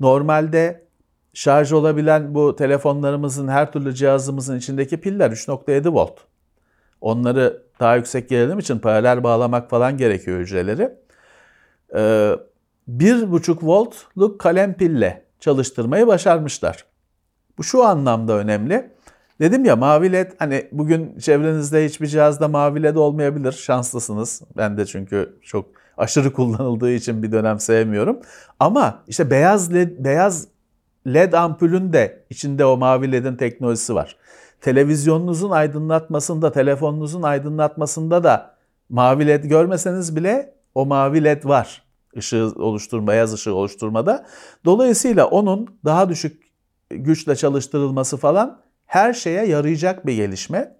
[0.00, 0.86] normalde
[1.34, 6.18] şarj olabilen bu telefonlarımızın her türlü cihazımızın içindeki piller 3.7 volt.
[7.00, 10.94] Onları daha yüksek gerilim için paralel bağlamak falan gerekiyor hücreleri.
[11.94, 12.36] Ee,
[12.88, 16.84] 1.5 voltluk kalem pille çalıştırmayı başarmışlar.
[17.58, 18.90] Bu şu anlamda önemli.
[19.40, 23.52] Dedim ya mavi led hani bugün çevrenizde hiçbir cihazda mavi led olmayabilir.
[23.52, 24.42] Şanslısınız.
[24.56, 25.66] Ben de çünkü çok
[25.96, 28.20] aşırı kullanıldığı için bir dönem sevmiyorum.
[28.60, 30.51] Ama işte beyaz led, beyaz
[31.06, 34.16] led ampulün de içinde o mavi ledin teknolojisi var.
[34.60, 38.54] Televizyonunuzun aydınlatmasında, telefonunuzun aydınlatmasında da
[38.88, 41.82] mavi led görmeseniz bile o mavi led var.
[42.14, 44.26] Işığı oluşturma, beyaz ışığı oluşturmada.
[44.64, 46.42] Dolayısıyla onun daha düşük
[46.90, 50.76] güçle çalıştırılması falan her şeye yarayacak bir gelişme.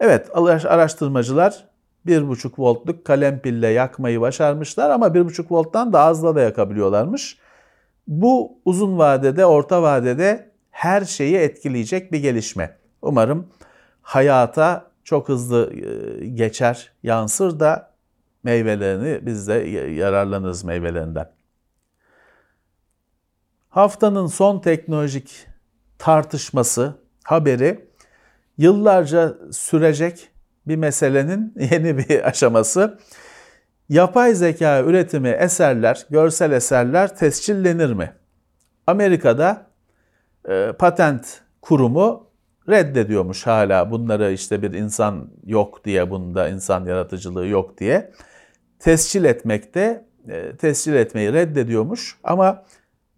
[0.00, 0.30] Evet
[0.66, 1.68] araştırmacılar
[2.06, 7.38] 1,5 voltluk kalem pille yakmayı başarmışlar ama 1,5 volttan da azla da yakabiliyorlarmış.
[8.06, 12.76] Bu uzun vadede, orta vadede her şeyi etkileyecek bir gelişme.
[13.02, 13.48] Umarım
[14.02, 17.94] hayata çok hızlı e, geçer, yansır da
[18.42, 19.54] meyvelerini biz de
[19.90, 21.30] yararlanırız meyvelerinden.
[23.68, 25.46] Haftanın son teknolojik
[25.98, 27.88] tartışması, haberi
[28.58, 30.28] yıllarca sürecek
[30.66, 32.98] bir meselenin yeni bir aşaması.
[33.88, 38.12] Yapay zeka üretimi eserler, görsel eserler tescillenir mi?
[38.86, 39.66] Amerika'da
[40.48, 42.30] e, patent kurumu
[42.68, 48.12] reddediyormuş hala bunları işte bir insan yok diye bunda insan yaratıcılığı yok diye
[48.78, 52.64] tescil etmekte e, tescil etmeyi reddediyormuş ama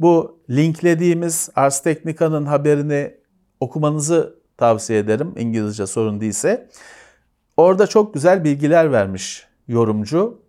[0.01, 3.15] bu linklediğimiz Ars Technica'nın haberini
[3.61, 6.69] okumanızı tavsiye ederim İngilizce sorun değilse.
[7.57, 10.46] Orada çok güzel bilgiler vermiş yorumcu.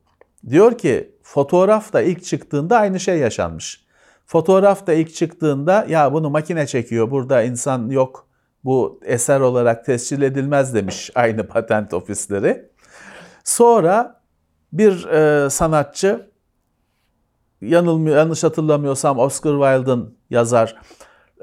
[0.50, 3.88] Diyor ki fotoğraf da ilk çıktığında aynı şey yaşanmış.
[4.26, 8.28] Fotoğraf da ilk çıktığında ya bunu makine çekiyor burada insan yok
[8.64, 12.70] bu eser olarak tescil edilmez demiş aynı patent ofisleri.
[13.44, 14.22] Sonra
[14.74, 16.30] bir e, sanatçı
[17.62, 20.76] yanılmıyor, yanlış hatırlamıyorsam Oscar Wilde'ın yazar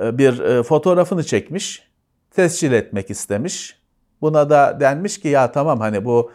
[0.01, 1.89] e, bir e, fotoğrafını çekmiş,
[2.31, 3.81] tescil etmek istemiş.
[4.21, 6.31] Buna da denmiş ki ya tamam hani bu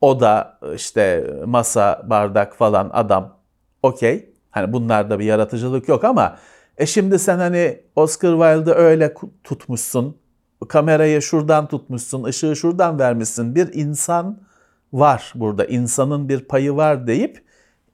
[0.00, 3.38] oda işte masa, bardak falan adam
[3.82, 4.30] okey.
[4.50, 6.38] Hani bunlarda bir yaratıcılık yok ama
[6.78, 10.16] e şimdi sen hani Oscar Wilde'ı öyle tutmuşsun,
[10.68, 13.54] kamerayı şuradan tutmuşsun, ışığı şuradan vermişsin.
[13.54, 14.40] Bir insan
[14.92, 17.44] var burada, insanın bir payı var deyip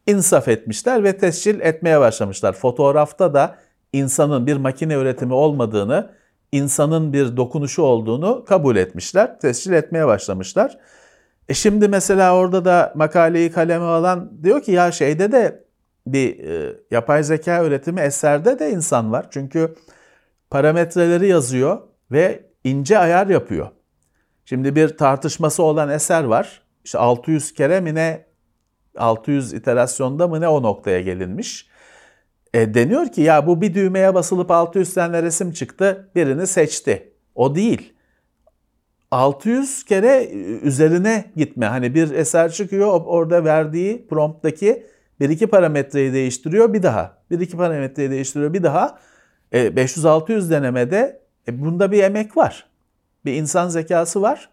[0.07, 2.53] insaf etmişler ve tescil etmeye başlamışlar.
[2.53, 3.57] Fotoğrafta da
[3.93, 6.11] insanın bir makine üretimi olmadığını,
[6.53, 10.79] insanın bir dokunuşu olduğunu kabul etmişler, tescil etmeye başlamışlar.
[11.49, 15.65] E şimdi mesela orada da makaleyi kaleme alan diyor ki ya şeyde de
[16.07, 19.27] bir e, yapay zeka üretimi eserde de insan var.
[19.31, 19.75] Çünkü
[20.51, 21.81] parametreleri yazıyor
[22.13, 23.69] ve ince ayar yapıyor.
[24.45, 26.63] Şimdi bir tartışması olan eser var.
[26.85, 28.27] İşte 600 kere mi ne
[28.97, 31.69] 600 iterasyonda mı ne o noktaya gelinmiş.
[32.55, 37.13] E, deniyor ki ya bu bir düğmeye basılıp 600 tane resim çıktı birini seçti.
[37.35, 37.94] O değil.
[39.15, 40.29] 600 kere
[40.63, 41.67] üzerine gitme.
[41.67, 44.87] Hani bir eser çıkıyor orada verdiği prompttaki
[45.21, 47.19] bir iki parametreyi değiştiriyor bir daha.
[47.31, 48.99] Bir iki parametreyi değiştiriyor bir daha.
[49.53, 52.67] E, 500-600 denemede e, bunda bir emek var.
[53.25, 54.51] Bir insan zekası var.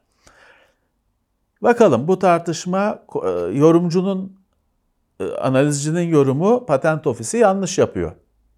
[1.61, 4.39] Bakalım bu tartışma e, yorumcunun
[5.19, 8.11] e, analizcinin yorumu patent ofisi yanlış yapıyor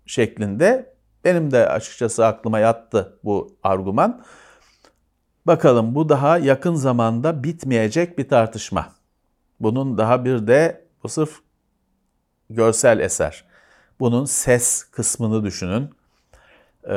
[0.06, 0.94] şeklinde.
[1.26, 4.24] Benim de açıkçası aklıma yattı bu argüman.
[5.48, 8.94] Bakalım bu daha yakın zamanda bitmeyecek bir tartışma.
[9.60, 11.40] Bunun daha bir de bu sırf
[12.50, 13.46] görsel eser.
[14.00, 15.90] Bunun ses kısmını düşünün.
[16.90, 16.96] E,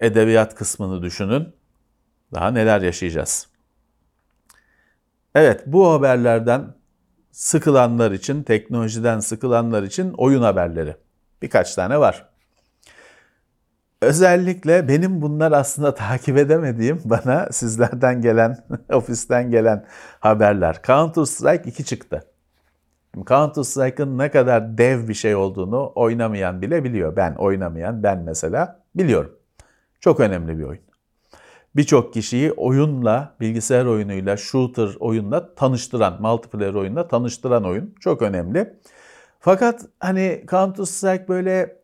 [0.00, 1.48] edebiyat kısmını düşünün.
[2.34, 3.48] Daha neler yaşayacağız.
[5.34, 6.74] Evet bu haberlerden
[7.30, 10.96] sıkılanlar için, teknolojiden sıkılanlar için oyun haberleri.
[11.42, 12.31] Birkaç tane var.
[14.02, 18.58] Özellikle benim bunlar aslında takip edemediğim bana sizlerden gelen,
[18.92, 19.84] ofisten gelen
[20.20, 20.80] haberler.
[20.86, 22.24] Counter Strike 2 çıktı.
[23.26, 27.16] Counter Strike'ın ne kadar dev bir şey olduğunu oynamayan bile biliyor.
[27.16, 29.38] Ben oynamayan, ben mesela biliyorum.
[30.00, 30.82] Çok önemli bir oyun.
[31.76, 37.94] birçok kişiyi oyunla, bilgisayar oyunuyla, shooter oyunla tanıştıran, multiplayer oyunla tanıştıran oyun.
[38.00, 38.74] Çok önemli.
[39.40, 41.81] Fakat hani Counter Strike böyle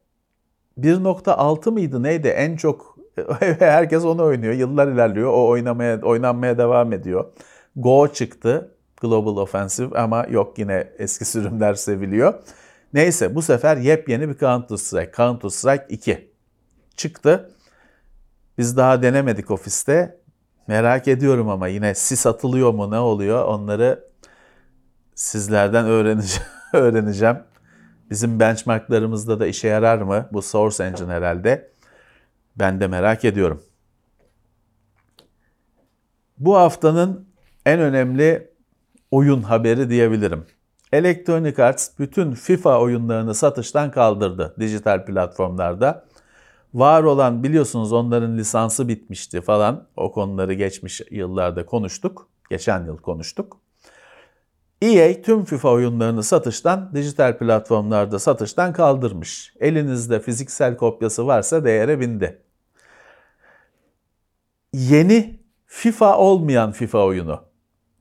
[0.81, 2.99] 1.6 mıydı neydi en çok
[3.59, 4.55] herkes onu oynuyor.
[4.55, 5.33] Yıllar ilerliyor.
[5.33, 7.25] O oynamaya oynanmaya devam ediyor.
[7.77, 8.75] Go çıktı.
[9.01, 12.35] Global Offensive ama yok yine eski sürümler seviliyor.
[12.95, 15.13] Neyse bu sefer yepyeni bir Counter Strike.
[15.17, 16.31] Counter Strike 2
[16.97, 17.51] çıktı.
[18.59, 20.19] Biz daha denemedik ofiste.
[20.67, 24.05] Merak ediyorum ama yine sis atılıyor mu ne oluyor onları
[25.15, 26.49] sizlerden öğreneceğim.
[26.73, 27.37] öğreneceğim.
[28.11, 30.29] Bizim benchmarklarımızda da işe yarar mı?
[30.33, 31.73] Bu Source Engine herhalde.
[32.57, 33.63] Ben de merak ediyorum.
[36.39, 37.29] Bu haftanın
[37.67, 38.51] en önemli
[39.11, 40.47] oyun haberi diyebilirim.
[40.93, 46.05] Electronic Arts bütün FIFA oyunlarını satıştan kaldırdı dijital platformlarda.
[46.75, 49.87] Var olan biliyorsunuz onların lisansı bitmişti falan.
[49.97, 52.29] O konuları geçmiş yıllarda konuştuk.
[52.51, 53.61] Geçen yıl konuştuk.
[54.83, 59.55] EA tüm FIFA oyunlarını satıştan, dijital platformlarda satıştan kaldırmış.
[59.61, 62.43] Elinizde fiziksel kopyası varsa değere bindi.
[64.73, 67.45] Yeni FIFA olmayan FIFA oyunu.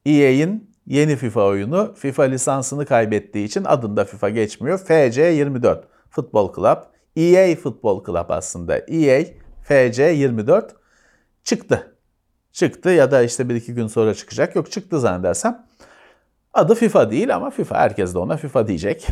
[0.05, 4.79] EA'in yeni FIFA oyunu FIFA lisansını kaybettiği için adında FIFA geçmiyor.
[4.79, 6.77] FC24 Futbol Club.
[7.15, 8.77] EA Futbol Club aslında.
[8.77, 9.23] EA
[9.69, 10.69] FC24
[11.43, 11.95] çıktı.
[12.51, 14.55] Çıktı ya da işte bir iki gün sonra çıkacak.
[14.55, 15.67] Yok çıktı zannedersem.
[16.58, 19.08] Adı FIFA değil ama FIFA herkes de ona FIFA diyecek.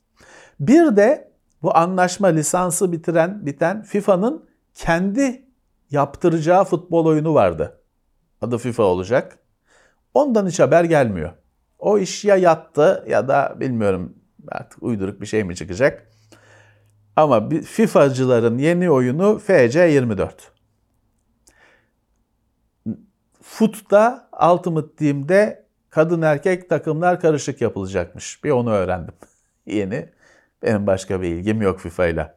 [0.60, 5.44] bir de bu anlaşma lisansı bitiren biten FIFA'nın kendi
[5.90, 7.80] yaptıracağı futbol oyunu vardı.
[8.40, 9.38] Adı FIFA olacak.
[10.14, 11.32] Ondan hiç haber gelmiyor.
[11.78, 14.16] O iş ya yattı ya da bilmiyorum
[14.48, 16.10] artık uyduruk bir şey mi çıkacak.
[17.16, 20.30] Ama FIFA'cıların yeni oyunu FC24.
[23.42, 25.63] Fut'ta Ultimate Team'de
[25.94, 28.44] kadın erkek takımlar karışık yapılacakmış.
[28.44, 29.14] Bir onu öğrendim.
[29.66, 30.08] Yeni.
[30.62, 32.34] Benim başka bir ilgim yok FIFA ile.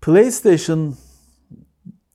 [0.00, 0.96] PlayStation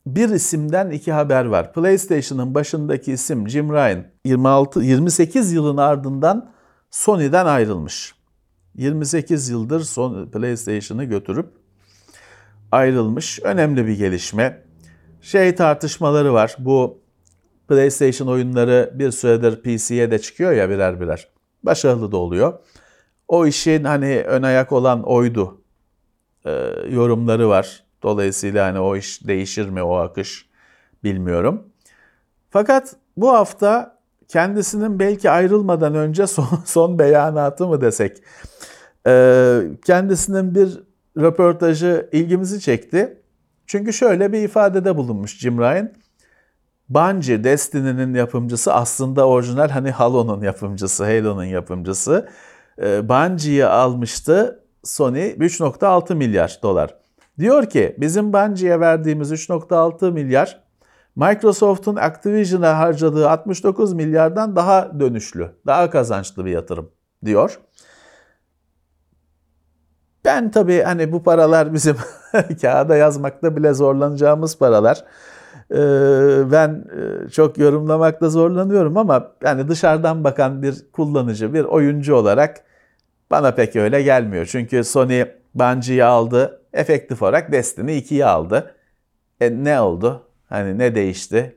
[0.06, 1.74] bir isimden iki haber var.
[1.74, 6.52] PlayStation'ın başındaki isim Jim Ryan 26 28 yılın ardından
[6.92, 8.16] Sony'den ayrılmış.
[8.76, 11.50] 28 yıldır son PlayStation'ı götürüp
[12.72, 13.40] ayrılmış.
[13.44, 14.64] Önemli bir gelişme.
[15.22, 16.56] Şey tartışmaları var.
[16.60, 17.03] Bu
[17.68, 21.28] PlayStation oyunları bir süredir PC'ye de çıkıyor ya birer birer.
[21.64, 22.60] Başarılı da oluyor.
[23.28, 25.62] O işin hani ön ayak olan oydu
[26.46, 26.52] e,
[26.90, 27.84] yorumları var.
[28.04, 30.50] Dolayısıyla hani o iş değişir mi o akış
[31.04, 31.64] bilmiyorum.
[32.50, 38.18] Fakat bu hafta kendisinin belki ayrılmadan önce son, son beyanatı mı desek
[39.08, 40.84] e, kendisinin bir
[41.18, 43.18] röportajı ilgimizi çekti.
[43.68, 45.92] Çünkü şöyle bir ifadede bulunmuş Jim Ryan.
[46.94, 52.30] Bungie, Destiny'nin yapımcısı aslında orijinal hani Halo'nun yapımcısı, Halo'nun yapımcısı.
[52.82, 56.96] E, Bungie'yi almıştı Sony 3.6 milyar dolar.
[57.40, 60.64] Diyor ki bizim Bungie'ye verdiğimiz 3.6 milyar
[61.16, 66.92] Microsoft'un Activision'a harcadığı 69 milyardan daha dönüşlü, daha kazançlı bir yatırım
[67.26, 67.60] diyor.
[70.26, 71.96] Ben tabii hani bu paralar bizim
[72.62, 75.06] kağıda yazmakta bile zorlanacağımız paralar.
[75.72, 76.86] Ee, ben
[77.26, 82.64] e, çok yorumlamakta zorlanıyorum ama yani dışarıdan bakan bir kullanıcı, bir oyuncu olarak
[83.32, 84.46] bana pek öyle gelmiyor.
[84.46, 85.24] Çünkü Sony
[85.56, 88.76] Bungie'yi aldı, efektif olarak Destiny 2'yi aldı.
[89.42, 90.24] E ne oldu?
[90.50, 91.56] Hani ne değişti?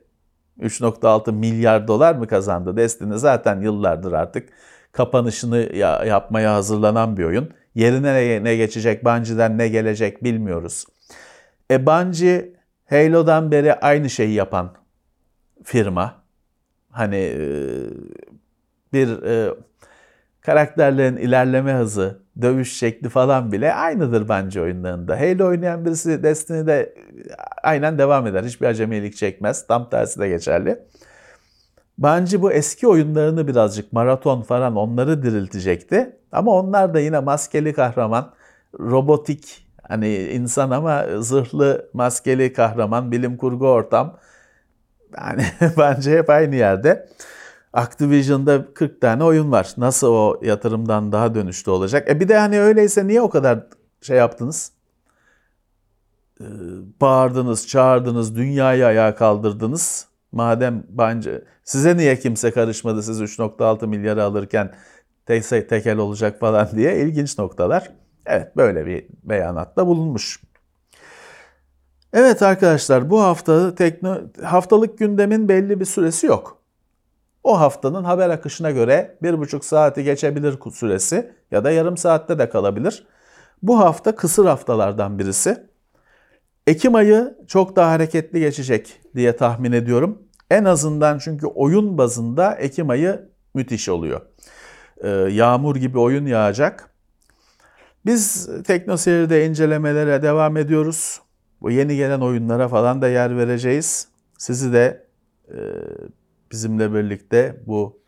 [0.59, 2.77] 3.6 milyar dolar mı kazandı?
[2.77, 4.49] Destiny zaten yıllardır artık
[4.91, 7.49] kapanışını ya, yapmaya hazırlanan bir oyun.
[7.75, 10.85] Yerine ne, ne geçecek, Bungie'den ne gelecek bilmiyoruz.
[11.71, 12.56] E Bungie
[12.89, 14.73] Halo'dan beri aynı şeyi yapan
[15.63, 16.15] firma.
[16.91, 17.41] Hani e,
[18.93, 19.53] bir e,
[20.41, 25.19] karakterlerin ilerleme hızı, dövüş şekli falan bile aynıdır bence oyunlarında.
[25.19, 26.95] Halo oynayan birisi Destiny'de
[27.63, 28.43] aynen devam eder.
[28.43, 29.67] Hiçbir acemilik çekmez.
[29.67, 30.79] Tam tersi de geçerli.
[31.97, 36.15] Bence bu eski oyunlarını birazcık maraton falan onları diriltecekti.
[36.31, 38.33] Ama onlar da yine maskeli kahraman,
[38.79, 44.17] robotik hani insan ama zırhlı maskeli kahraman, bilim kurgu ortam.
[45.17, 45.45] Yani
[45.77, 47.09] bence hep aynı yerde.
[47.73, 49.73] Activision'da 40 tane oyun var.
[49.77, 52.09] Nasıl o yatırımdan daha dönüşlü olacak?
[52.09, 53.59] E bir de hani öyleyse niye o kadar
[54.01, 54.71] şey yaptınız?
[56.41, 56.45] Ee,
[57.01, 60.07] bağırdınız, çağırdınız, dünyayı ayağa kaldırdınız.
[60.31, 64.73] Madem bence size niye kimse karışmadı siz 3.6 milyarı alırken
[65.25, 67.91] tek, tekel olacak falan diye ilginç noktalar.
[68.27, 70.41] Evet böyle bir beyanatta bulunmuş.
[72.13, 76.57] Evet arkadaşlar bu hafta tekno, haftalık gündemin belli bir süresi yok.
[77.43, 82.49] O haftanın haber akışına göre bir buçuk saati geçebilir süresi ya da yarım saatte de
[82.49, 83.07] kalabilir.
[83.63, 85.67] Bu hafta kısır haftalardan birisi.
[86.67, 90.21] Ekim ayı çok daha hareketli geçecek diye tahmin ediyorum.
[90.51, 94.21] En azından çünkü oyun bazında Ekim ayı müthiş oluyor.
[95.03, 96.96] Ee, yağmur gibi oyun yağacak.
[98.05, 101.21] Biz TeknoSeyir'de incelemelere devam ediyoruz.
[101.61, 104.07] Bu yeni gelen oyunlara falan da yer vereceğiz.
[104.37, 105.07] Sizi de
[105.49, 105.57] e,
[106.51, 108.01] bizimle birlikte bu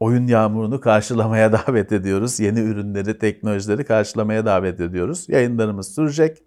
[0.00, 2.40] oyun yağmurunu karşılamaya davet ediyoruz.
[2.40, 5.28] Yeni ürünleri, teknolojileri karşılamaya davet ediyoruz.
[5.28, 6.42] Yayınlarımız sürecek.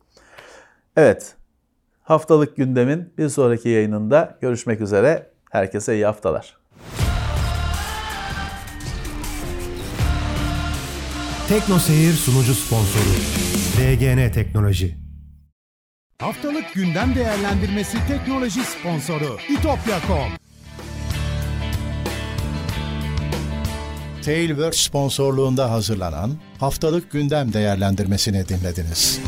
[0.98, 1.36] Evet,
[2.02, 5.30] haftalık gündemin bir sonraki yayınında görüşmek üzere.
[5.52, 6.59] Herkese iyi haftalar.
[11.50, 13.10] Tekno Seyir sunucu sponsoru
[13.78, 14.98] DGN Teknoloji.
[16.20, 20.32] Haftalık gündem değerlendirmesi teknoloji sponsoru itopya.com.
[24.26, 29.20] Tailwork sponsorluğunda hazırlanan haftalık gündem değerlendirmesini dinlediniz.